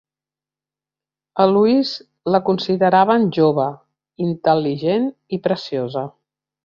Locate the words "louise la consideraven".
1.51-3.29